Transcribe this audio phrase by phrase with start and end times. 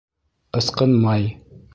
[0.61, 1.29] Ысҡынмай!